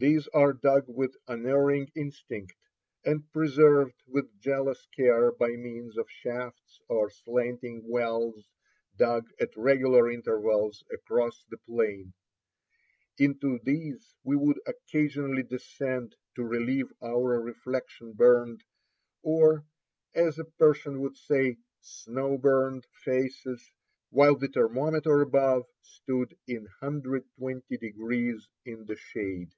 These 0.00 0.28
are 0.28 0.52
dug 0.52 0.84
with 0.86 1.16
unerring 1.26 1.90
instinct, 1.96 2.54
and 3.04 3.28
preserved 3.32 4.00
with 4.06 4.38
jealous 4.38 4.86
care 4.94 5.32
by 5.32 5.56
means 5.56 5.98
of 5.98 6.08
shafts 6.08 6.78
or 6.86 7.10
slanting 7.10 7.82
wells 7.88 8.48
dug 8.96 9.28
at 9.40 9.56
regular 9.56 10.08
intervals 10.08 10.84
across 10.92 11.42
the 11.50 11.56
plain. 11.58 12.12
Into 13.18 13.58
these 13.64 14.14
we 14.22 14.36
would 14.36 14.60
occasionally 14.68 15.42
descend 15.42 16.14
to 16.36 16.44
relieve 16.44 16.92
our 17.02 17.40
reflection 17.40 18.12
burned— 18.12 18.62
or, 19.22 19.66
as 20.14 20.38
a 20.38 20.44
Persian 20.44 21.00
would 21.00 21.16
say, 21.16 21.56
"snow 21.80 22.38
burned"— 22.38 22.86
faces, 23.04 23.72
while 24.10 24.36
the 24.36 24.46
thermometer 24.46 25.22
above 25.22 25.64
stood 25.82 26.38
at 26.48 26.62
120° 26.80 28.42
in 28.64 28.84
the 28.86 28.94
shade. 28.96 29.52